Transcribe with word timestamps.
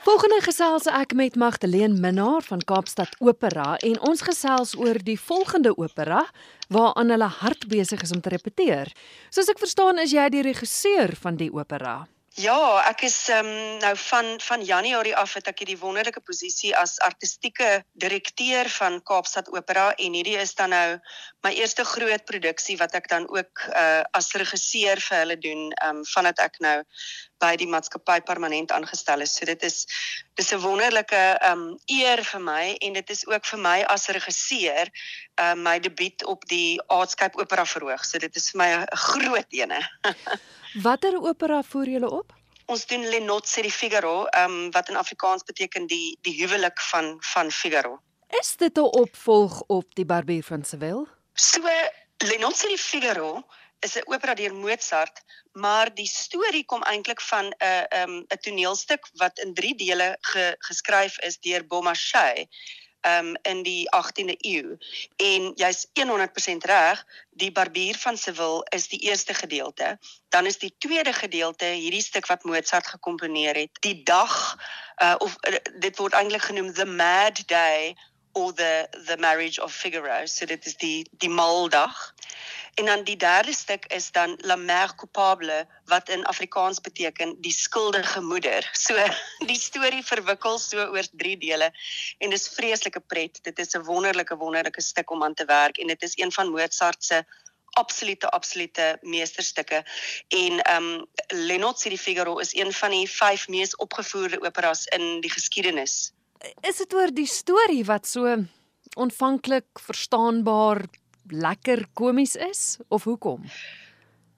Volgende 0.00 0.38
gesels 0.40 0.86
ek 0.88 1.10
met 1.12 1.34
Magdalene 1.36 1.98
Minnar 2.00 2.40
van 2.46 2.62
Kaapstad 2.64 3.18
Opera 3.20 3.74
en 3.84 3.98
ons 4.08 4.22
gesels 4.24 4.72
oor 4.80 4.96
die 5.04 5.18
volgende 5.20 5.74
opera 5.76 6.22
waaraan 6.72 7.12
hulle 7.12 7.28
hard 7.42 7.66
besig 7.68 8.00
is 8.06 8.14
om 8.16 8.22
te 8.24 8.32
repeteer. 8.32 8.88
Soos 9.28 9.52
ek 9.52 9.60
verstaan 9.60 10.00
is 10.00 10.14
jy 10.16 10.24
die 10.32 10.46
regisseur 10.46 11.12
van 11.20 11.36
die 11.36 11.50
opera. 11.52 11.98
Ja, 12.38 12.78
ek 12.86 13.02
is 13.04 13.16
um, 13.34 13.48
nou 13.82 13.92
van 13.98 14.36
van 14.40 14.62
Januarie 14.64 15.16
af 15.18 15.34
het 15.34 15.48
ek 15.50 15.64
hierdie 15.64 15.80
wonderlike 15.80 16.22
posisie 16.22 16.70
as 16.78 16.94
artistieke 17.02 17.82
direkteur 17.98 18.70
van 18.70 19.00
Kaapstad 19.02 19.50
Opera 19.52 19.90
en 19.98 20.14
hierdie 20.14 20.38
is 20.38 20.54
dan 20.54 20.70
nou 20.70 21.00
my 21.42 21.52
eerste 21.58 21.84
groot 21.84 22.24
produksie 22.30 22.78
wat 22.80 22.94
ek 22.94 23.10
dan 23.10 23.26
ook 23.28 23.66
uh 23.74 24.06
as 24.16 24.30
regisseur 24.38 25.02
vir 25.10 25.24
hulle 25.24 25.36
doen 25.42 25.66
um, 25.84 26.04
vandat 26.14 26.38
ek 26.46 26.62
nou 26.64 26.78
by 27.40 27.56
die 27.56 27.68
maatskappy 27.68 28.20
permanent 28.28 28.72
aangestel 28.72 29.24
is. 29.24 29.34
So 29.36 29.48
dit 29.48 29.62
is 29.62 29.86
dis 30.34 30.52
'n 30.52 30.60
wonderlike 30.60 31.16
ehm 31.16 31.52
um, 31.52 31.78
eer 31.86 32.24
vir 32.24 32.40
my 32.40 32.76
en 32.80 32.92
dit 32.92 33.10
is 33.10 33.26
ook 33.26 33.44
vir 33.52 33.58
my 33.58 33.78
as 33.82 34.08
regisseur 34.08 34.86
ehm 35.34 35.58
um, 35.58 35.62
my 35.62 35.78
debuut 35.80 36.24
op 36.24 36.44
die 36.48 36.80
Aardskype 36.86 37.38
Opera 37.40 37.64
verhoog. 37.64 38.04
So 38.04 38.18
dit 38.18 38.36
is 38.36 38.50
vir 38.50 38.58
my 38.58 38.70
'n 38.74 38.86
groot 38.96 39.52
ene. 39.52 39.80
Watter 40.86 41.16
opera 41.18 41.62
voer 41.62 41.88
julle 41.88 42.10
op? 42.10 42.32
Ons 42.70 42.86
doen 42.86 43.08
Lenot 43.08 43.48
se 43.48 43.62
die 43.62 43.72
Figaro, 43.72 44.26
ehm 44.26 44.50
um, 44.50 44.70
wat 44.70 44.88
in 44.88 44.96
Afrikaans 44.96 45.42
beteken 45.42 45.86
die 45.86 46.18
die 46.22 46.36
huwelik 46.42 46.80
van 46.80 47.16
van 47.32 47.50
Figaro. 47.50 47.98
Is 48.40 48.56
dit 48.56 48.78
'n 48.78 48.80
opvolg 49.02 49.62
op 49.66 49.94
die 49.94 50.04
Barbier 50.04 50.44
van 50.44 50.64
Seville? 50.64 51.06
So 51.34 51.60
Lenot 52.18 52.56
se 52.56 52.68
die 52.68 52.78
Figaro 52.78 53.44
is 53.80 53.96
'n 53.96 54.12
opera 54.12 54.34
deur 54.34 54.54
Mozart, 54.54 55.22
maar 55.52 55.94
die 55.94 56.08
storie 56.08 56.64
kom 56.64 56.82
eintlik 56.82 57.20
van 57.20 57.46
'n 57.46 57.54
'n 57.58 57.86
um, 58.00 58.24
'n 58.28 58.40
toneelstuk 58.40 59.08
wat 59.12 59.38
in 59.38 59.54
3 59.54 59.74
dele 59.74 60.16
ge, 60.20 60.54
geskryf 60.58 61.18
is 61.18 61.38
deur 61.38 61.66
Beaumarchais 61.66 62.46
um 63.02 63.36
in 63.42 63.62
die 63.62 63.88
18de 63.96 64.36
eeu 64.38 64.76
en 65.16 65.52
jy's 65.56 65.86
100% 65.96 66.66
reg 66.68 67.04
die 67.30 67.52
barbier 67.52 67.96
van 67.96 68.16
Seville 68.16 68.66
is 68.76 68.88
die 68.88 69.00
eerste 69.08 69.34
gedeelte. 69.34 69.98
Dan 70.28 70.46
is 70.46 70.58
die 70.58 70.74
tweede 70.78 71.12
gedeelte 71.12 71.64
hierdie 71.64 72.02
stuk 72.02 72.26
wat 72.26 72.44
Mozart 72.44 72.86
gekomponeer 72.86 73.56
het 73.56 73.80
die 73.80 74.02
dag 74.02 74.56
uh, 75.02 75.14
of 75.18 75.36
uh, 75.48 75.56
dit 75.78 75.96
word 75.96 76.12
eintlik 76.12 76.42
genoem 76.42 76.72
the 76.74 76.86
mad 76.86 77.42
day 77.46 77.96
or 78.32 78.52
the 78.54 78.88
the 79.06 79.16
marriage 79.16 79.62
of 79.62 79.72
Figaro. 79.72 80.26
So 80.26 80.46
dit 80.46 80.66
is 80.66 80.76
die 80.76 81.08
die 81.10 81.30
maldag 81.30 82.14
En 82.74 82.84
dan 82.84 83.04
die 83.04 83.16
derde 83.16 83.52
stuk 83.52 83.86
is 83.86 84.10
dan 84.10 84.36
La 84.46 84.56
Mère 84.56 84.94
Coupable 84.94 85.66
wat 85.84 86.08
in 86.08 86.24
Afrikaans 86.24 86.80
beteken 86.80 87.36
die 87.40 87.52
skuldige 87.52 88.20
moeder. 88.20 88.70
So 88.80 88.96
die 89.46 89.58
storie 89.58 90.02
verwikkel 90.04 90.58
so 90.58 90.78
oor 90.78 91.06
3 91.12 91.36
dele 91.38 91.70
en 92.18 92.30
dis 92.30 92.48
vreeslike 92.48 93.00
pret. 93.00 93.42
Dit 93.42 93.58
is 93.58 93.74
'n 93.74 93.84
wonderlike 93.84 94.36
wonderlike 94.36 94.80
stuk 94.80 95.10
om 95.10 95.22
aan 95.24 95.34
te 95.34 95.44
werk 95.44 95.78
en 95.78 95.86
dit 95.86 96.02
is 96.02 96.18
een 96.18 96.32
van 96.32 96.50
Mozart 96.50 97.04
se 97.04 97.24
absolute 97.70 98.28
absolute 98.28 98.98
meesterstukke. 99.02 99.84
En 100.28 100.60
ehm 100.60 100.84
um, 100.84 101.06
Lenot 101.28 101.80
se 101.80 101.88
die 101.88 101.98
Figaro 101.98 102.38
is 102.38 102.54
een 102.54 102.72
van 102.72 102.90
die 102.90 103.08
vyf 103.10 103.48
mees 103.48 103.76
opgevoerde 103.76 104.40
operas 104.42 104.86
in 104.86 105.20
die 105.20 105.30
geskiedenis. 105.30 106.12
Is 106.60 106.76
dit 106.76 106.94
oor 106.94 107.12
die 107.14 107.26
storie 107.26 107.84
wat 107.84 108.06
so 108.06 108.36
ontvanklik 108.96 109.66
verstaanbaar 109.78 110.84
lekker 111.30 111.86
komies 111.92 112.36
is 112.36 112.78
of 112.88 113.04
hoekom? 113.04 113.44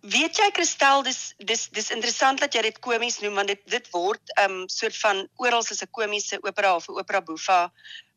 Weet 0.03 0.37
jy 0.37 0.49
Kristel, 0.51 1.05
dis 1.07 1.35
dis 1.39 1.69
dis 1.71 1.91
interessant 1.95 2.41
dat 2.43 2.55
jy 2.55 2.63
dit 2.67 2.79
komies 2.83 3.21
noem 3.23 3.37
want 3.39 3.53
dit 3.53 3.61
dit 3.71 3.91
word 3.95 4.33
um 4.43 4.65
soort 4.67 4.97
van 4.99 5.29
oral 5.39 5.63
as 5.63 5.83
'n 5.83 5.91
komiese 5.91 6.39
opera 6.43 6.75
of 6.75 6.89
'n 6.89 6.99
opera 6.99 7.21
buffa 7.21 7.73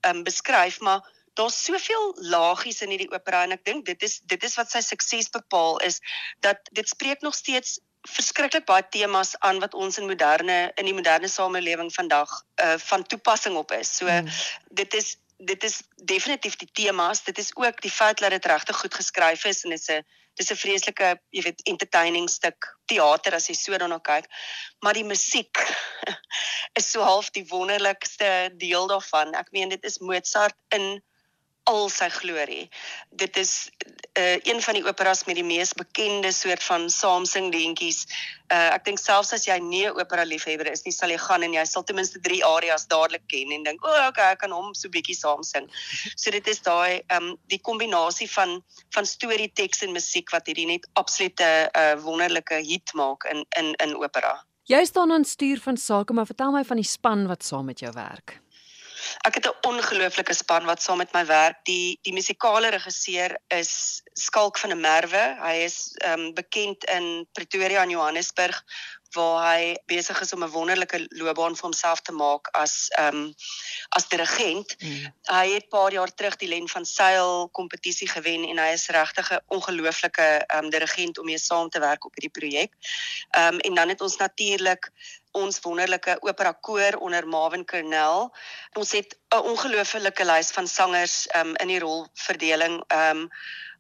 um 0.10 0.24
beskryf, 0.24 0.80
maar 0.80 1.06
daar's 1.36 1.64
soveel 1.64 2.16
lagies 2.18 2.82
in 2.82 2.90
hierdie 2.90 3.12
opera 3.12 3.44
en 3.44 3.52
ek 3.52 3.66
dink 3.66 3.86
dit 3.86 4.04
is 4.04 4.22
dit 4.26 4.44
is 4.44 4.56
wat 4.56 4.72
sy 4.72 4.82
sukses 4.82 5.30
bepaal 5.30 5.78
is 5.86 6.00
dat 6.40 6.58
dit 6.72 6.90
spreek 6.90 7.22
nog 7.22 7.36
steeds 7.36 7.80
verskriklik 8.06 8.66
baie 8.66 8.86
temas 8.90 9.36
aan 9.40 9.60
wat 9.60 9.74
ons 9.74 9.98
in 9.98 10.08
moderne 10.08 10.72
in 10.76 10.86
die 10.86 10.94
moderne 10.94 11.28
samelewing 11.28 11.94
vandag 11.94 12.34
uh 12.64 12.78
van 12.78 13.04
toepassing 13.04 13.56
op 13.56 13.72
is. 13.72 13.96
So 13.98 14.08
hmm. 14.08 14.30
dit 14.72 14.94
is 14.94 15.18
dit 15.38 15.64
is 15.64 15.82
definitief 15.96 16.56
die 16.56 16.70
temas, 16.72 17.24
dit 17.24 17.38
is 17.38 17.56
ook 17.56 17.82
die 17.82 17.92
feit 17.92 18.18
dat 18.18 18.30
dit 18.30 18.46
regtig 18.46 18.78
goed 18.78 18.94
geskryf 18.94 19.46
is 19.46 19.64
en 19.64 19.70
dit 19.70 19.80
is 19.80 19.90
'n 19.90 20.06
dis 20.36 20.52
'n 20.52 20.56
vreeslike, 20.56 21.20
jy 21.30 21.42
weet, 21.42 21.62
entertaining 21.64 22.30
stuk 22.30 22.78
teater 22.86 23.34
as 23.34 23.48
jy 23.48 23.56
so 23.56 23.78
daarna 23.78 24.00
kyk. 24.00 24.28
Maar 24.84 24.94
die 24.94 25.08
musiek 25.08 25.58
is 26.80 26.92
so 26.92 27.02
half 27.02 27.30
die 27.32 27.46
wonderlikste 27.48 28.52
deel 28.58 28.88
daarvan. 28.88 29.34
Ek 29.34 29.52
meen 29.52 29.70
dit 29.70 29.84
is 29.84 30.00
Mozart 30.00 30.58
in 30.76 31.04
al 31.70 31.90
sy 31.90 32.08
glorie. 32.14 32.68
Dit 33.10 33.38
is 33.42 33.70
uh, 34.20 34.38
een 34.46 34.62
van 34.62 34.78
die 34.78 34.84
operas 34.86 35.24
met 35.26 35.38
die 35.40 35.46
mees 35.46 35.74
bekende 35.74 36.32
soort 36.32 36.64
van 36.64 36.90
saamsing 36.94 37.50
deentjies. 37.54 38.06
Uh, 38.54 38.76
ek 38.76 38.86
dink 38.86 39.02
selfs 39.02 39.34
as 39.34 39.48
jy 39.50 39.58
nie 39.60 39.86
'n 39.88 39.98
opera 39.98 40.24
liefhebber 40.24 40.70
is 40.72 40.86
nie, 40.86 40.94
sal 40.94 41.10
jy 41.10 41.18
gaan 41.18 41.44
en 41.44 41.58
jy 41.58 41.66
sal 41.66 41.84
ten 41.84 41.98
minste 41.98 42.22
3 42.22 42.44
arias 42.46 42.86
dadelik 42.86 43.26
ken 43.28 43.52
en 43.52 43.64
dink, 43.64 43.84
"O, 43.84 43.90
oh, 43.90 44.08
okay, 44.08 44.32
ek 44.32 44.40
kan 44.46 44.52
hom 44.52 44.74
so 44.74 44.90
bietjie 44.90 45.18
saamsing." 45.18 45.70
So 46.22 46.32
dit 46.32 46.48
is 46.48 46.62
daai 46.62 47.02
ehm 47.10 47.32
um, 47.32 47.38
die 47.50 47.60
kombinasie 47.60 48.30
van 48.30 48.62
van 48.94 49.06
storie, 49.06 49.52
teks 49.54 49.82
en 49.82 49.92
musiek 49.92 50.30
wat 50.32 50.46
hierdie 50.48 50.68
net 50.68 50.88
absolute 50.94 51.44
'n 51.44 51.70
uh, 51.74 52.02
wonderlike 52.02 52.62
hit 52.62 52.94
maak 52.94 53.26
in 53.26 53.46
in 53.58 53.74
in 53.84 53.96
opera. 53.96 54.46
Jy 54.68 54.86
staan 54.86 55.12
aan 55.12 55.26
stuur 55.26 55.60
van 55.62 55.78
sake, 55.78 56.14
maar 56.14 56.26
vertel 56.26 56.52
my 56.52 56.64
van 56.64 56.78
die 56.78 56.86
span 56.86 57.28
wat 57.28 57.44
saam 57.44 57.66
met 57.66 57.80
jou 57.80 57.92
werk. 57.94 58.45
Ek 59.28 59.36
het 59.40 59.48
'n 59.48 59.68
ongelooflike 59.68 60.34
span 60.34 60.66
wat 60.66 60.82
saam 60.82 60.98
met 60.98 61.14
my 61.14 61.26
werk. 61.26 61.58
Die 61.66 62.00
die 62.02 62.14
musikale 62.14 62.70
regisseur 62.70 63.38
is 63.48 64.02
Skalk 64.14 64.58
van 64.58 64.70
der 64.70 64.78
Merwe. 64.80 65.38
Hy 65.42 65.56
is 65.64 65.96
um 66.06 66.34
bekend 66.34 66.84
in 66.84 67.28
Pretoria 67.34 67.82
en 67.82 67.90
Johannesburg 67.90 68.64
waar 69.16 69.56
hy 69.56 69.76
besig 69.90 70.20
is 70.22 70.34
om 70.34 70.44
'n 70.44 70.52
wonderlike 70.52 71.06
loopbaan 71.10 71.56
vir 71.56 71.68
homself 71.68 72.02
te 72.02 72.12
maak 72.12 72.48
as 72.54 72.90
um 73.00 73.34
as 73.98 74.08
dirigent. 74.08 74.76
Mm. 74.80 75.14
Hy 75.32 75.48
het 75.54 75.70
paar 75.70 75.92
jaar 75.92 76.14
terug 76.14 76.36
die 76.36 76.48
Len 76.48 76.68
van 76.68 76.86
Sail 76.86 77.50
kompetisie 77.52 78.08
gewen 78.08 78.44
en 78.50 78.58
hy 78.58 78.72
is 78.74 78.88
regtig 78.88 79.32
'n 79.32 79.44
ongelooflike 79.48 80.46
um 80.56 80.70
dirigent 80.70 81.18
om 81.20 81.26
mee 81.26 81.38
saam 81.38 81.70
te 81.70 81.80
werk 81.80 82.06
op 82.06 82.14
hierdie 82.16 82.40
projek. 82.40 82.72
Um 83.38 83.60
en 83.60 83.74
dan 83.76 83.90
het 83.90 84.02
ons 84.02 84.18
natuurlik 84.18 84.92
ons 85.32 85.60
wonderlike 85.60 86.18
opera 86.22 86.52
koor 86.52 86.96
onder 87.00 87.28
Marvin 87.28 87.66
Cornell. 87.66 88.30
Ons 88.74 88.92
het 88.92 89.18
'n 89.34 89.44
ongelooflike 89.52 90.26
lys 90.26 90.52
van 90.52 90.68
sangers 90.68 91.28
um 91.36 91.56
in 91.56 91.68
die 91.68 91.80
rolverdeling. 91.80 92.84
Um 92.88 93.30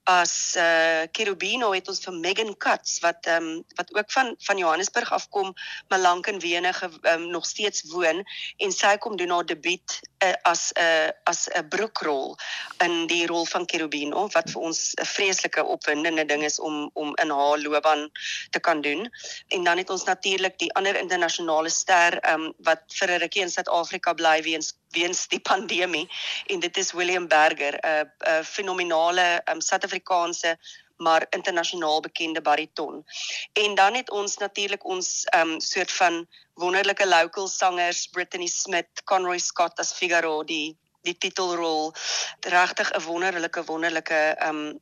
as 0.05 0.55
uh 0.55 1.05
Cherubino 1.11 1.71
het 1.73 1.88
ons 1.89 2.01
vir 2.05 2.13
Megan 2.13 2.53
Katz 2.61 2.99
wat 3.01 3.25
ehm 3.25 3.43
um, 3.43 3.63
wat 3.77 3.89
ook 3.95 4.11
van 4.13 4.35
van 4.47 4.57
Johannesburg 4.57 5.11
afkom, 5.11 5.53
maar 5.89 5.99
lank 5.99 6.27
in 6.27 6.39
Wene 6.39 6.73
um, 7.01 7.29
nog 7.29 7.45
steeds 7.45 7.83
woon 7.89 8.23
en 8.57 8.71
sy 8.71 8.97
kom 8.97 9.17
doen 9.17 9.33
haar 9.33 9.45
debuut 9.45 9.99
uh, 10.23 10.33
as 10.43 10.71
'n 10.75 10.81
uh, 10.81 11.09
as 11.23 11.49
'n 11.49 11.67
broekrol 11.69 12.38
in 12.85 13.07
die 13.07 13.25
rol 13.25 13.45
van 13.45 13.66
Cherubino 13.66 14.27
wat 14.38 14.49
vir 14.53 14.61
ons 14.61 14.93
'n 14.93 15.05
vreeslike 15.05 15.63
opwindende 15.63 16.25
ding 16.25 16.43
is 16.43 16.59
om 16.59 16.89
om 16.93 17.16
in 17.22 17.29
haar 17.29 17.57
loopbaan 17.57 18.09
te 18.49 18.59
kan 18.59 18.81
doen. 18.81 19.09
En 19.47 19.63
dan 19.63 19.77
het 19.77 19.89
ons 19.89 20.03
natuurlik 20.03 20.59
die 20.59 20.73
ander 20.73 20.95
internasionale 20.95 21.69
ster 21.69 22.19
ehm 22.19 22.41
um, 22.41 22.53
wat 22.57 22.81
vir 22.87 23.09
'n 23.09 23.19
rukkie 23.19 23.41
in 23.41 23.49
Suid-Afrika 23.49 24.13
bly 24.13 24.41
weens 24.41 24.73
weens 24.95 25.28
die 25.28 25.41
pandemie 25.51 26.07
en 26.47 26.63
dit 26.63 26.78
is 26.78 26.94
William 26.97 27.28
Berger 27.28 27.78
'n 27.81 28.09
'n 28.23 28.44
fenominale 28.44 29.28
um, 29.51 29.61
Suid-Afrikaanse 29.61 30.57
maar 30.97 31.25
internasionaal 31.29 32.00
bekende 32.00 32.41
bariton. 32.41 33.05
En 33.53 33.75
dan 33.75 33.94
het 33.94 34.09
ons 34.09 34.38
natuurlik 34.38 34.85
ons 34.85 35.28
um 35.35 35.59
soort 35.59 35.91
van 35.91 36.28
wonderlike 36.53 37.07
local 37.07 37.47
sangers 37.47 38.07
Brittany 38.07 38.47
Smith, 38.47 39.03
Conroy 39.03 39.37
Scott 39.37 39.79
as 39.79 39.93
Figaro 39.93 40.43
die 40.43 40.78
die 41.02 41.17
titelrol. 41.17 41.93
Regtig 42.40 42.91
'n 42.91 43.02
wonderlike 43.02 43.64
wonderlike 43.64 44.37
um 44.47 44.79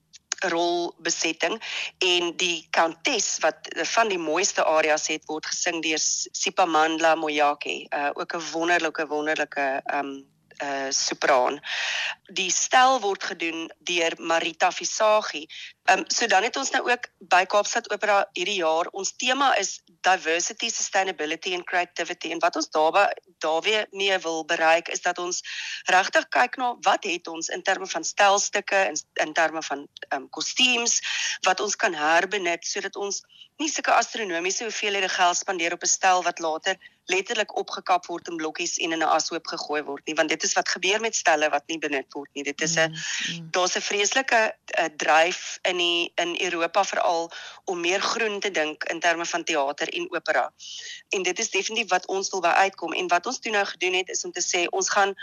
rolbesetting 0.52 1.62
en 1.98 2.34
die 2.38 2.68
countess 2.72 3.38
wat 3.44 3.70
van 3.96 4.10
die 4.10 4.20
mooiste 4.20 4.64
areas 4.64 5.08
het 5.08 5.26
word 5.26 5.46
gesing 5.46 5.82
deur 5.84 6.02
Sipamandla 6.32 7.16
Moyake, 7.16 7.88
uh, 7.90 8.10
ook 8.14 8.36
'n 8.36 8.46
wonderlike 8.52 9.08
wonderlike 9.08 9.82
um 9.94 10.26
uh 10.64 10.90
sopraan. 10.90 11.60
Die 12.34 12.52
stel 12.52 13.00
word 13.04 13.24
gedoen 13.30 13.68
deur 13.86 14.14
Marita 14.18 14.72
Visagie. 14.72 15.44
Ehm 15.84 16.00
um, 16.00 16.06
so 16.08 16.28
dan 16.28 16.44
het 16.44 16.56
ons 16.58 16.72
nou 16.72 16.82
ook 16.90 17.10
by 17.34 17.44
Kaapstad 17.46 17.90
Opera 17.92 18.24
hierdie 18.34 18.62
jaar 18.62 18.88
ons 18.92 19.12
tema 19.20 19.52
is 19.60 19.82
diversity, 20.08 20.70
sustainability 20.70 21.54
and 21.54 21.68
creativity 21.70 22.32
en 22.32 22.40
wat 22.40 22.56
ons 22.56 22.70
daarby 22.70 23.04
daarmee 23.44 23.86
mee 23.92 24.18
wil 24.26 24.46
bereik 24.46 24.90
is 24.96 25.02
dat 25.02 25.20
ons 25.20 25.44
regtig 25.92 26.28
kyk 26.38 26.58
na 26.58 26.74
wat 26.88 27.04
het 27.04 27.28
ons 27.28 27.52
in 27.58 27.62
terme 27.62 27.88
van 27.88 28.04
stelstukke 28.04 28.76
en 28.76 28.96
in, 28.96 29.28
in 29.28 29.34
terme 29.34 29.62
van 29.70 29.86
ehm 30.10 30.22
um, 30.22 30.30
kostuums 30.30 31.00
wat 31.46 31.60
ons 31.60 31.76
kan 31.76 31.94
herbenut 31.94 32.66
sodat 32.66 32.96
ons 32.96 33.22
nie 33.62 33.70
sulke 33.70 33.94
astronomiese 33.94 34.64
hoeveelhede 34.64 35.10
geld 35.10 35.38
spandeer 35.38 35.74
op 35.74 35.84
'n 35.84 35.96
stel 35.98 36.24
wat 36.24 36.40
later 36.40 36.78
letterlik 37.06 37.56
opgekap 37.58 38.06
word 38.06 38.28
in 38.28 38.38
blokkies 38.38 38.78
en 38.78 38.92
in 38.92 39.04
'n 39.04 39.14
ashoop 39.18 39.48
gegooi 39.48 39.84
word 39.84 40.06
nie, 40.06 40.16
want 40.16 40.30
dit 40.30 40.44
is 40.44 40.54
wat 40.54 40.70
gebeur 40.70 41.00
met 41.02 41.16
stelle 41.16 41.50
wat 41.50 41.68
nie 41.68 41.78
benut 41.78 42.14
word 42.14 42.23
nie. 42.34 42.44
Dit 42.44 42.62
is 42.62 42.76
'n 42.76 42.90
mm, 42.90 42.96
mm. 43.40 43.48
daar's 43.52 43.76
'n 43.76 43.82
vreeslike 43.82 44.42
uh, 44.80 44.86
dryf 44.98 45.60
in 45.62 45.78
die 45.78 46.12
in 46.16 46.36
Europa 46.42 46.84
veral 46.84 47.32
om 47.66 47.80
meer 47.80 48.02
groen 48.02 48.40
te 48.40 48.52
dink 48.52 48.84
in 48.84 49.00
terme 49.00 49.26
van 49.26 49.44
teater 49.44 49.88
en 49.88 50.12
opera. 50.12 50.54
En 51.10 51.24
dit 51.24 51.40
is 51.40 51.50
definitief 51.50 51.90
wat 51.90 52.08
ons 52.08 52.30
wil 52.30 52.42
by 52.42 52.54
uitkom 52.66 52.94
en 52.94 53.08
wat 53.08 53.26
ons 53.26 53.40
toe 53.40 53.52
nou 53.52 53.66
gedoen 53.66 53.94
het 53.94 54.10
is 54.10 54.24
om 54.24 54.32
te 54.32 54.42
sê 54.42 54.68
ons 54.70 54.90
gaan 54.90 55.16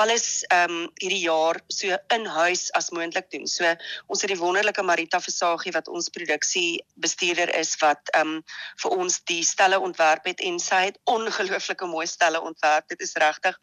alles 0.00 0.44
ehm 0.48 0.70
um, 0.70 0.90
hierdie 1.02 1.24
jaar 1.24 1.60
so 1.68 1.96
in 2.14 2.26
huis 2.26 2.70
as 2.78 2.90
moontlik 2.90 3.30
doen. 3.30 3.46
So 3.46 3.66
ons 4.06 4.22
het 4.22 4.30
die 4.32 4.38
wonderlike 4.38 4.82
Marita 4.82 5.20
Versagie 5.20 5.72
wat 5.76 5.88
ons 5.88 6.08
produksie 6.14 6.84
bestuurder 6.94 7.52
is 7.58 7.74
wat 7.82 8.12
ehm 8.14 8.36
um, 8.36 8.42
vir 8.82 8.96
ons 8.96 9.20
die 9.32 9.42
stelle 9.44 9.80
ontwerp 9.80 10.30
het 10.30 10.40
en 10.40 10.58
sy 10.58 10.84
het 10.88 11.00
ongelooflike 11.04 11.86
mooi 11.86 12.06
stelle 12.06 12.40
ontwerp. 12.40 12.88
Dit 12.88 13.00
is 13.00 13.16
regtig 13.24 13.58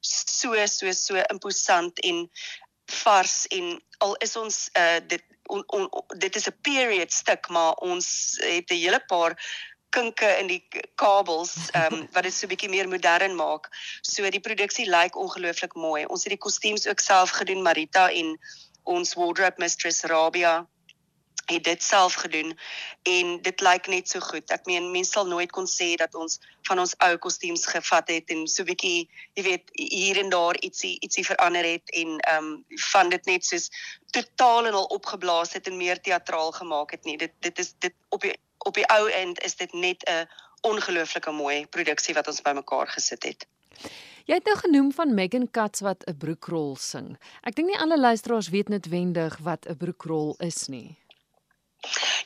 so 0.00 0.66
so 0.66 0.92
so 0.92 1.22
imposant 1.30 1.98
en 1.98 2.30
vars 3.02 3.46
en 3.46 3.82
al 3.98 4.14
is 4.24 4.36
ons 4.36 4.68
uh 4.78 5.00
dit 5.06 5.24
on, 5.48 5.64
on, 5.66 5.88
dit 6.16 6.36
is 6.36 6.46
'n 6.48 6.56
period 6.62 7.12
stuk 7.12 7.48
maar 7.48 7.72
ons 7.72 8.36
het 8.40 8.70
'n 8.70 8.74
hele 8.74 9.00
paar 9.06 9.36
kinke 9.90 10.28
in 10.38 10.46
die 10.46 10.68
kabels 10.94 11.54
um, 11.74 12.06
wat 12.14 12.22
dit 12.22 12.34
so 12.34 12.46
'n 12.46 12.52
bietjie 12.52 12.68
meer 12.68 12.88
modern 12.88 13.34
maak. 13.36 13.68
So 14.02 14.30
die 14.30 14.40
produksie 14.40 14.88
lyk 14.88 15.16
ongelooflik 15.16 15.74
mooi. 15.74 16.04
Ons 16.04 16.24
het 16.24 16.30
die 16.36 16.44
kostuums 16.46 16.86
ook 16.86 17.00
self 17.00 17.30
gedoen 17.30 17.62
Marita 17.62 18.10
en 18.10 18.38
ons 18.84 19.14
wardrobe 19.14 19.56
mistress 19.58 20.04
Rabia 20.04 20.68
het 21.48 21.64
dit 21.64 21.82
self 21.82 22.14
gedoen 22.14 22.52
en 23.02 23.42
dit 23.42 23.60
lyk 23.60 23.86
net 23.86 24.08
so 24.08 24.20
goed. 24.20 24.50
Ek 24.52 24.66
meen 24.68 24.90
mense 24.92 25.14
sal 25.16 25.26
nooit 25.26 25.52
kon 25.52 25.66
sê 25.66 25.94
dat 26.00 26.14
ons 26.14 26.38
van 26.68 26.82
ons 26.82 26.94
ou 27.04 27.12
kostuums 27.24 27.66
gevat 27.66 28.10
het 28.12 28.32
en 28.34 28.44
so 28.48 28.64
bietjie, 28.68 29.08
jy 29.38 29.44
weet, 29.46 29.70
hier 29.72 30.20
en 30.20 30.32
daar 30.34 30.58
ietsie 30.60 30.96
ietsie 31.04 31.24
verander 31.26 31.64
het 31.64 31.94
en 32.02 32.18
ehm 32.18 32.50
um, 32.50 32.80
van 32.92 33.08
dit 33.08 33.24
net 33.30 33.44
soos 33.44 33.70
totaal 34.16 34.68
en 34.68 34.76
al 34.80 34.90
opgeblaas 34.98 35.52
het 35.56 35.66
en 35.66 35.76
meer 35.76 36.00
teatraal 36.00 36.52
gemaak 36.52 36.92
het 36.96 37.04
nie. 37.04 37.16
Dit 37.16 37.32
dit 37.40 37.58
is 37.58 37.72
dit 37.78 37.94
op 38.08 38.20
die 38.20 38.36
op 38.66 38.74
die 38.74 38.86
ou 38.92 39.08
end 39.08 39.40
is 39.44 39.56
dit 39.56 39.72
net 39.72 40.04
'n 40.10 40.28
ongelooflike 40.60 41.30
mooi 41.30 41.66
produksie 41.66 42.14
wat 42.14 42.26
ons 42.26 42.42
bymekaar 42.42 42.88
gesit 42.88 43.22
het. 43.22 43.46
Jy 44.28 44.34
het 44.34 44.44
nou 44.44 44.56
genoem 44.60 44.92
van 44.92 45.14
Megan 45.14 45.50
Katz 45.50 45.80
wat 45.80 46.04
'n 46.04 46.16
broekrol 46.16 46.76
sing. 46.76 47.16
Ek 47.42 47.54
dink 47.54 47.68
nie 47.68 47.78
alle 47.78 47.98
luisteraars 47.98 48.48
weet 48.48 48.68
netwendig 48.68 49.38
wat 49.38 49.66
'n 49.68 49.76
broekrol 49.76 50.34
is 50.38 50.66
nie. 50.66 50.96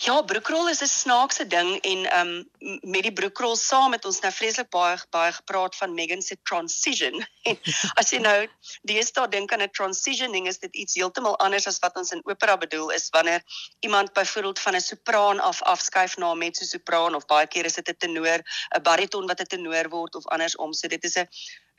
Ja, 0.02 0.22
broekrol 0.22 0.68
is 0.68 0.80
'n 0.82 0.86
snaakse 0.88 1.46
ding 1.46 1.80
en 1.80 2.10
ehm 2.10 2.28
um, 2.28 2.80
met 2.80 3.02
die 3.02 3.12
broekrol 3.12 3.56
saam 3.56 3.92
het 3.92 4.04
ons 4.04 4.20
nou 4.20 4.32
vreeslik 4.32 4.70
baie 4.70 4.96
baie 5.10 5.32
gepraat 5.32 5.76
van 5.76 5.94
Megan 5.94 6.22
se 6.22 6.36
transition. 6.42 7.20
En 7.50 7.58
as 8.00 8.10
jy 8.10 8.18
nou 8.18 8.48
deesdae 8.82 9.28
dink 9.28 9.52
aan 9.52 9.62
'n 9.62 9.70
transitioning 9.70 10.48
is 10.48 10.58
dit 10.58 10.74
iets 10.74 10.94
heeltemal 10.94 11.36
anders 11.38 11.66
as 11.66 11.78
wat 11.84 11.96
ons 11.96 12.12
in 12.12 12.24
opera 12.24 12.56
bedoel 12.56 12.90
is 12.90 13.08
wanneer 13.10 13.42
iemand 13.80 14.12
byvoorbeeld 14.12 14.58
van 14.58 14.74
'n 14.74 14.80
sopraan 14.80 15.40
af 15.40 15.62
afskuif 15.62 16.16
na 16.16 16.32
'n 16.32 16.38
mezzo-sopraan 16.38 17.14
of 17.14 17.26
baie 17.26 17.46
keer 17.46 17.64
is 17.64 17.74
dit 17.74 17.88
'n 17.88 17.96
tenor, 17.98 18.40
'n 18.76 18.82
bariton 18.82 19.26
wat 19.26 19.40
'n 19.40 19.46
tenor 19.46 19.88
word 19.88 20.14
of 20.14 20.26
andersom. 20.26 20.72
So 20.72 20.88
dit 20.88 21.04
is 21.04 21.16
'n 21.16 21.28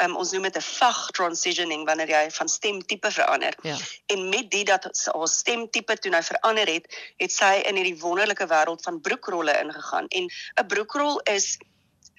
um, 0.01 0.15
ons 0.15 0.31
noem 0.31 0.47
dit 0.47 0.57
'n 0.57 0.61
vag 0.61 1.11
transitioning 1.11 1.85
wanneer 1.85 2.09
jy 2.09 2.31
van 2.31 2.47
stemtipe 2.49 3.11
verander. 3.11 3.53
Ja. 3.61 3.77
En 4.05 4.29
met 4.29 4.49
dit 4.51 4.65
dat 4.65 4.83
haar 4.83 5.27
stemtipe 5.27 5.97
toe 5.97 6.11
nou 6.11 6.23
verander 6.23 6.67
het, 6.67 7.13
het 7.17 7.31
sy 7.31 7.61
in 7.65 7.75
hierdie 7.75 7.99
wonderlike 7.99 8.47
wêreld 8.47 8.81
van 8.81 9.01
broekrolle 9.01 9.59
ingegaan. 9.59 10.07
En 10.07 10.23
'n 10.61 10.67
broekrol 10.67 11.19
is 11.19 11.57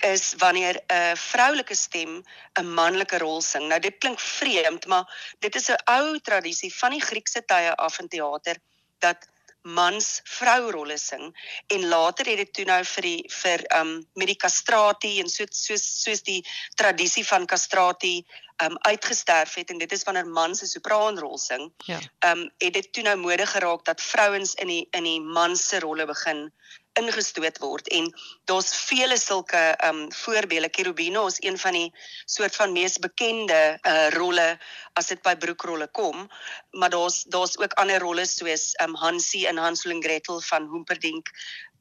is 0.03 0.35
wanneer 0.39 0.83
'n 0.87 1.17
vroulike 1.17 1.75
stem 1.75 2.23
'n 2.61 2.75
manlike 2.75 3.19
rol 3.19 3.41
sing. 3.41 3.69
Nou 3.69 3.81
dit 3.81 3.99
klink 3.99 4.21
vreemd, 4.21 4.87
maar 4.87 5.35
dit 5.39 5.55
is 5.55 5.69
'n 5.69 5.83
ou 5.85 6.19
tradisie 6.21 6.75
van 6.75 6.91
die 6.91 7.03
Griekse 7.03 7.45
tye 7.45 7.75
af 7.77 7.99
in 7.99 8.09
teater 8.09 8.57
dat 8.99 9.29
mans 9.65 10.21
vrourolle 10.29 10.99
sing 10.99 11.31
en 11.73 11.87
later 11.89 12.27
het 12.27 12.37
dit 12.37 12.53
toe 12.53 12.65
nou 12.69 12.81
vir 12.85 13.07
die 13.09 13.21
vir 13.33 13.65
um 13.79 13.93
met 14.15 14.29
die 14.29 14.41
kastrati 14.41 15.19
en 15.21 15.31
so 15.33 15.49
soos 15.51 15.85
soos 16.03 16.23
die 16.23 16.43
tradisie 16.77 17.25
van 17.27 17.47
kastrati 17.47 18.17
um 18.63 18.77
uitgesterf 18.87 19.55
het 19.59 19.71
en 19.71 19.79
dit 19.79 19.93
is 19.93 20.05
wanneer 20.05 20.27
mans 20.27 20.63
'n 20.63 20.67
sopraanrol 20.67 21.39
sing. 21.39 21.73
Ja. 21.87 22.01
Um 22.31 22.51
het 22.59 22.75
dit 22.75 22.93
toe 22.93 23.03
nou 23.03 23.17
mode 23.17 23.47
geraak 23.47 23.85
dat 23.85 24.03
vrouens 24.03 24.55
in 24.55 24.69
die 24.69 24.89
in 24.91 25.05
die 25.05 25.21
mans 25.21 25.69
se 25.69 25.81
rolle 25.81 26.07
begin 26.07 26.53
ingestoot 27.01 27.59
word. 27.59 27.89
En 27.89 28.11
daar's 28.45 28.73
vele 28.87 29.19
sulke 29.19 29.63
um 29.85 30.13
voorbeelde. 30.13 30.69
Cherubino 30.71 31.27
is 31.27 31.43
een 31.43 31.59
van 31.59 31.73
die 31.73 31.91
soort 32.25 32.57
van 32.57 32.73
mees 32.73 32.99
bekende 32.99 33.79
uh 33.83 34.09
rolle 34.15 34.59
as 34.93 35.11
dit 35.13 35.23
by 35.23 35.35
broekrolle 35.37 35.89
kom. 35.91 36.29
Maar 36.71 36.91
daar's 36.91 37.25
daar's 37.25 37.59
ook 37.59 37.73
ander 37.73 38.01
rolle 38.01 38.27
soos 38.27 38.73
um 38.83 38.95
Hansie 38.95 39.47
in 39.47 39.57
Hansel 39.57 39.91
en 39.91 40.03
Gretel 40.03 40.41
van 40.41 40.71
Humperdinck 40.71 41.31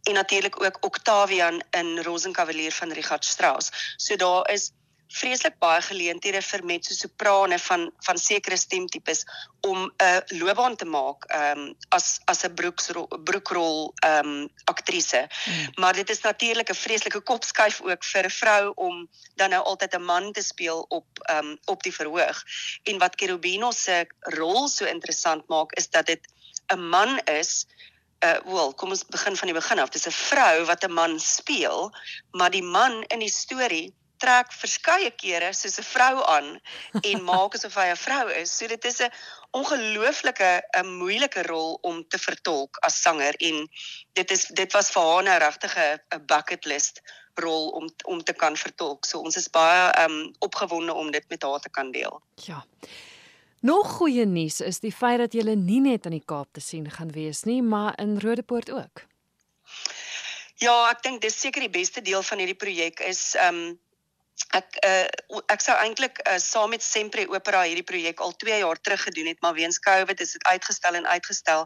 en 0.03 0.13
natuurlik 0.13 0.63
ook 0.63 0.77
Octavian 0.79 1.63
in 1.71 1.99
Rosenkavalier 1.99 2.71
van 2.71 2.91
Richard 2.91 3.25
Strauss. 3.25 3.95
So 3.95 4.15
daar 4.15 4.51
is 4.51 4.71
vreeslik 5.11 5.59
baie 5.59 5.81
geleenthede 5.81 6.41
vir 6.41 6.63
mezzo-soprane 6.65 7.59
van 7.59 7.91
van 8.05 8.17
sekere 8.17 8.57
stemtipes 8.57 9.23
om 9.61 9.85
'n 9.85 9.91
uh, 10.03 10.39
loopbaan 10.39 10.75
te 10.75 10.85
maak 10.85 11.25
um, 11.35 11.75
as 11.89 12.19
as 12.25 12.43
'n 12.43 12.53
broeksrol 12.53 13.07
broekrol 13.23 13.93
ehm 14.03 14.27
um, 14.27 14.49
aktrise. 14.65 15.27
Mm. 15.45 15.67
Maar 15.75 15.93
dit 15.93 16.09
is 16.09 16.21
natuurlik 16.21 16.69
'n 16.69 16.83
vreeslike 16.85 17.21
kopskuif 17.21 17.81
ook 17.81 18.03
vir 18.03 18.25
'n 18.25 18.29
vrou 18.29 18.71
om 18.75 19.09
dan 19.35 19.49
nou 19.49 19.63
altyd 19.63 19.93
'n 19.95 20.05
man 20.05 20.31
te 20.31 20.41
speel 20.41 20.85
op 20.89 21.07
ehm 21.21 21.45
um, 21.45 21.57
op 21.65 21.83
die 21.83 21.93
verhoog. 21.93 22.43
En 22.83 22.97
wat 22.97 23.15
Cherubino 23.15 23.71
se 23.71 24.07
rol 24.19 24.67
so 24.67 24.85
interessant 24.85 25.47
maak 25.47 25.71
is 25.71 25.89
dat 25.89 26.05
dit 26.05 26.21
'n 26.73 26.79
man 26.89 27.19
is 27.19 27.65
uh 28.23 28.39
wel 28.45 28.73
kom 28.73 28.89
ons 28.89 29.05
begin 29.05 29.35
van 29.35 29.47
die 29.47 29.59
begin 29.59 29.79
af. 29.79 29.89
Dis 29.89 30.07
'n 30.07 30.11
vrou 30.11 30.65
wat 30.65 30.83
'n 30.83 30.93
man 30.93 31.19
speel, 31.19 31.91
maar 32.31 32.51
die 32.51 32.63
man 32.63 33.03
in 33.03 33.19
die 33.19 33.29
storie 33.29 33.93
trek 34.23 34.53
verskeie 34.55 35.11
kere 35.23 35.51
soos 35.53 35.79
'n 35.79 35.87
vrou 35.89 36.23
aan 36.35 36.49
en 37.01 37.23
maak 37.29 37.55
asof 37.57 37.75
hy 37.79 37.89
'n 37.91 38.03
vrou 38.05 38.27
is. 38.41 38.57
So 38.57 38.67
dit 38.67 38.85
is 38.91 39.01
'n 39.01 39.11
ongelooflike 39.59 40.51
'n 40.81 40.87
moeilike 41.01 41.43
rol 41.49 41.77
om 41.81 42.03
te 42.07 42.19
vertolk 42.27 42.77
as 42.87 43.01
sanger 43.01 43.35
en 43.49 43.67
dit 44.13 44.31
is 44.31 44.47
dit 44.61 44.71
was 44.73 44.91
vir 44.95 45.03
haar 45.09 45.21
'n 45.21 45.25
nou 45.25 45.39
regtige 45.47 45.87
'n 46.15 46.25
bucket 46.25 46.65
list 46.65 47.01
rol 47.35 47.69
om 47.69 47.89
om 48.05 48.23
te 48.23 48.33
kan 48.33 48.57
vertolk. 48.57 49.05
So 49.05 49.19
ons 49.19 49.37
is 49.37 49.49
baie 49.49 50.05
um 50.05 50.33
opgewonde 50.39 50.93
om 50.93 51.11
dit 51.11 51.25
met 51.29 51.43
haar 51.43 51.59
te 51.59 51.69
kan 51.69 51.91
deel. 51.91 52.21
Ja. 52.35 52.65
Nog 53.61 53.87
goeie 53.87 54.25
nuus 54.25 54.59
is 54.61 54.79
die 54.79 54.91
feit 54.91 55.17
dat 55.17 55.33
jy 55.33 55.55
nie 55.55 55.79
net 55.79 56.05
aan 56.05 56.17
die 56.17 56.25
Kaap 56.25 56.49
te 56.51 56.59
sien 56.59 56.89
gaan 56.91 57.11
wees 57.11 57.43
nie, 57.43 57.61
maar 57.61 57.93
in 57.99 58.19
Rodepoort 58.19 58.71
ook. 58.71 59.05
Ja, 60.59 60.89
ek 60.89 61.01
dink 61.03 61.21
dis 61.21 61.39
seker 61.39 61.61
die 61.61 61.71
beste 61.71 62.01
deel 62.01 62.21
van 62.23 62.37
hierdie 62.37 62.59
projek 62.59 62.99
is 62.99 63.35
um 63.47 63.79
ek 64.57 64.77
uh, 64.85 65.39
ek 65.53 65.61
sou 65.61 65.73
eintlik 65.77 66.19
uh, 66.25 66.37
saam 66.41 66.71
met 66.73 66.83
Sempre 66.83 67.25
Opera 67.29 67.63
hierdie 67.65 67.85
projek 67.85 68.21
al 68.21 68.33
2 68.41 68.59
jaar 68.61 68.79
terug 68.81 69.03
gedoen 69.07 69.29
het 69.31 69.41
maar 69.45 69.53
weens 69.57 69.79
Covid 69.81 70.19
is 70.21 70.33
dit 70.35 70.45
uitgestel 70.45 70.97
en 70.99 71.07
uitgestel 71.07 71.65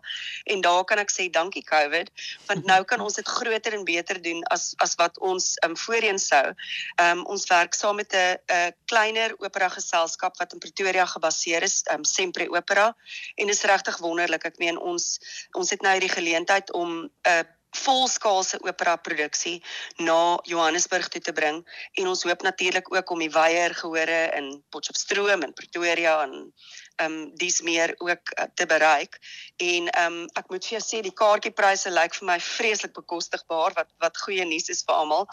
en 0.54 0.62
daar 0.62 0.84
kan 0.88 1.02
ek 1.04 1.12
sê 1.12 1.28
dankie 1.32 1.64
Covid 1.68 2.12
want 2.48 2.68
nou 2.68 2.80
kan 2.90 3.04
ons 3.04 3.20
dit 3.20 3.28
groter 3.28 3.76
en 3.78 3.86
beter 3.88 4.22
doen 4.22 4.44
as 4.56 4.74
as 4.84 4.96
wat 5.00 5.20
ons 5.20 5.56
um, 5.66 5.76
voorheen 5.78 6.20
sou. 6.20 6.44
Um, 7.02 7.24
ons 7.26 7.48
werk 7.52 7.76
saam 7.76 8.00
met 8.00 8.14
'n 8.14 8.38
'n 8.52 8.74
kleiner 8.86 9.36
opera 9.40 9.70
geselskap 9.70 10.38
wat 10.40 10.54
in 10.54 10.60
Pretoria 10.60 11.06
gebaseer 11.06 11.64
is, 11.64 11.84
um, 11.92 12.04
Sempre 12.04 12.50
Opera 12.50 12.96
en 13.36 13.48
dit 13.48 13.56
is 13.56 13.64
regtig 13.64 13.98
wonderlik. 13.98 14.46
Ek 14.46 14.58
meen 14.58 14.80
ons 14.80 15.20
ons 15.52 15.70
het 15.70 15.82
nou 15.82 16.00
die 16.00 16.12
geleentheid 16.12 16.72
om 16.74 17.04
'n 17.04 17.12
uh, 17.28 17.44
volskaalse 17.76 18.60
opera 18.64 18.96
produksie 18.96 19.64
na 19.98 20.40
Johannesburg 20.44 21.08
toe 21.08 21.22
te 21.22 21.34
bring 21.34 21.62
en 21.94 22.08
ons 22.08 22.24
hoop 22.24 22.42
natuurlik 22.42 22.94
ook 22.94 23.10
om 23.10 23.20
die 23.20 23.32
weier 23.32 23.76
gehore 23.76 24.20
in 24.38 24.64
Potchefstroom 24.70 25.44
en 25.44 25.54
Pretoria 25.54 26.22
en 26.24 26.54
ehm 26.98 27.14
um, 27.14 27.36
dis 27.38 27.62
meer 27.62 27.94
ook 27.98 28.32
uh, 28.34 28.46
te 28.54 28.66
bereik. 28.66 29.20
En 29.58 29.90
ehm 29.90 30.14
um, 30.14 30.30
ek 30.34 30.50
moet 30.50 30.66
vir 30.66 30.78
jou 30.78 30.84
sê 30.86 31.02
die 31.06 31.14
kaartjiepryse 31.14 31.92
lyk 31.94 32.16
vir 32.18 32.28
my 32.32 32.40
vreeslik 32.40 32.94
bekostigbaar 32.94 33.76
wat 33.78 33.92
wat 34.02 34.18
goeie 34.18 34.46
nuus 34.46 34.70
is 34.74 34.84
vir 34.88 34.96
almal 34.96 35.28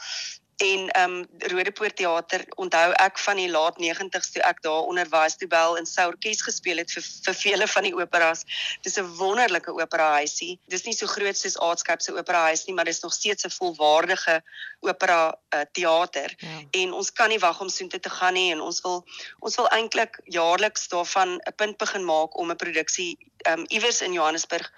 en 0.57 0.89
ehm 0.89 1.11
um, 1.11 1.27
Rodepoort 1.39 1.97
teater 1.97 2.45
onthou 2.55 2.93
ek 2.93 3.19
van 3.19 3.37
die 3.37 3.51
laat 3.51 3.79
90s 3.83 4.31
toe 4.33 4.43
ek 4.43 4.63
daar 4.63 4.87
onderwys 4.91 5.37
toe 5.37 5.49
bel 5.49 5.77
en 5.79 5.87
sou 5.87 6.07
orkes 6.13 6.43
gespeel 6.43 6.79
het 6.83 6.93
vir 6.95 7.03
vir 7.27 7.35
vele 7.35 7.67
van 7.69 7.83
die 7.83 7.95
operas. 7.95 8.45
Dis 8.83 8.99
'n 8.99 9.17
wonderlike 9.19 9.73
opera 9.73 10.13
huisie. 10.21 10.59
Dis 10.69 10.85
nie 10.85 10.95
so 10.95 11.07
groot 11.07 11.37
soos 11.37 11.59
Aardskap 11.59 12.03
se 12.03 12.13
opera 12.13 12.43
huis 12.51 12.65
nie, 12.67 12.75
maar 12.75 12.85
dis 12.85 13.01
nog 13.01 13.13
steeds 13.13 13.45
'n 13.45 13.51
volwaardige 13.51 14.43
opera 14.81 15.35
uh, 15.55 15.61
teater. 15.73 16.35
Ja. 16.39 16.61
En 16.71 16.93
ons 16.93 17.13
kan 17.13 17.29
nie 17.29 17.39
wag 17.39 17.61
om 17.61 17.69
soontoe 17.69 18.01
te 18.01 18.11
gaan 18.11 18.35
nie 18.35 18.53
en 18.53 18.61
ons 18.61 18.81
wil 18.81 19.05
ons 19.41 19.57
wil 19.57 19.69
eintlik 19.69 20.21
jaarliks 20.25 20.89
daarvan 20.89 21.41
'n 21.41 21.55
punt 21.57 21.77
begin 21.77 22.05
maak 22.05 22.37
om 22.39 22.51
'n 22.51 22.57
produksie 22.57 23.19
ehm 23.45 23.59
um, 23.59 23.65
iewers 23.69 24.01
in 24.01 24.13
Johannesburg 24.13 24.73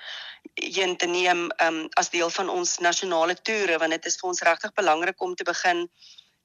heen 0.57 0.97
te 0.97 1.07
neem 1.07 1.49
um, 1.63 1.89
as 2.01 2.11
deel 2.11 2.31
van 2.31 2.49
ons 2.49 2.79
nasionale 2.79 3.37
toere 3.49 3.79
want 3.79 3.93
dit 3.97 4.07
is 4.07 4.17
vir 4.21 4.29
ons 4.29 4.43
regtig 4.49 4.73
belangrik 4.73 5.23
om 5.23 5.35
te 5.35 5.45
begin 5.45 5.89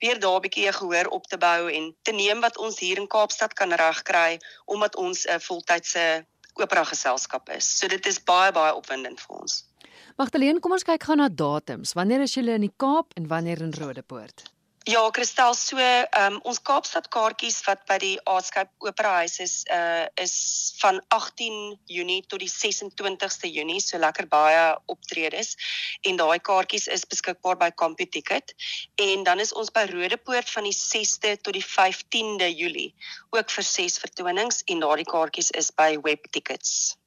weer 0.01 0.19
daar 0.19 0.39
'n 0.39 0.41
bietjie 0.41 0.71
gehoor 0.73 1.07
op 1.07 1.27
te 1.27 1.37
bou 1.37 1.71
en 1.71 1.95
te 2.01 2.11
neem 2.11 2.41
wat 2.41 2.57
ons 2.57 2.79
hier 2.79 2.97
in 2.97 3.07
Kaapstad 3.07 3.53
kan 3.53 3.71
regkry 3.71 4.39
omdat 4.65 4.95
ons 4.95 5.25
'n 5.25 5.39
voltydse 5.39 6.25
opera 6.53 6.83
geselskap 6.83 7.49
is. 7.49 7.77
So 7.77 7.87
dit 7.87 8.05
is 8.05 8.23
baie 8.23 8.51
baie 8.51 8.73
opwindend 8.75 9.21
vir 9.21 9.35
ons. 9.35 9.63
Magdalene, 10.17 10.59
kom 10.59 10.71
ons 10.71 10.83
kyk 10.83 11.03
gou 11.03 11.15
na 11.15 11.29
datums. 11.29 11.93
Wanneer 11.93 12.21
is 12.21 12.33
julle 12.33 12.53
in 12.53 12.61
die 12.61 12.73
Kaap 12.77 13.13
en 13.15 13.27
wanneer 13.27 13.61
in 13.61 13.73
Rodepoort? 13.73 14.43
Ja, 14.83 15.09
Kristel, 15.13 15.53
so 15.53 15.77
ehm 15.77 16.33
um, 16.33 16.37
ons 16.49 16.57
Kaapstad 16.65 17.05
kaartjies 17.13 17.59
wat 17.67 17.83
by 17.85 17.99
die 18.01 18.15
Aardskap 18.25 18.71
Opera 18.81 19.11
Huis 19.19 19.35
is, 19.43 19.51
uh 19.69 20.07
is 20.17 20.33
van 20.79 20.97
18 21.13 21.77
Junie 21.85 22.23
tot 22.25 22.41
die 22.41 22.49
26ste 22.49 23.51
Junie, 23.53 23.77
so 23.77 23.99
lekker 24.01 24.25
baie 24.31 24.63
optredes. 24.89 25.53
En 26.01 26.17
daai 26.17 26.39
kaartjies 26.41 26.87
is 26.87 27.05
beskikbaar 27.05 27.59
by 27.61 27.69
CompuTicket. 27.77 28.55
En 29.05 29.21
dan 29.23 29.39
is 29.45 29.53
ons 29.53 29.69
by 29.69 29.85
Rodepoort 29.91 30.49
van 30.49 30.65
die 30.65 30.73
6ste 30.73 31.35
tot 31.37 31.53
die 31.53 31.67
15de 31.67 32.49
Julie, 32.49 32.89
ook 33.29 33.53
vir 33.53 33.69
6 33.69 34.01
vertonings 34.01 34.63
en 34.65 34.81
daardie 34.81 35.05
kaartjies 35.05 35.53
is 35.61 35.69
by 35.77 35.93
WebTickets. 36.01 36.97